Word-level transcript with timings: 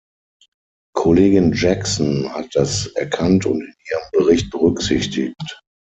Kollegin 0.95 1.51
Jackson 1.53 2.27
hat 2.33 2.49
das 2.55 2.87
erkannt 2.95 3.45
und 3.45 3.61
in 3.61 3.73
ihrem 3.91 4.09
Bericht 4.25 4.49
berücksichtigt. 4.49 5.61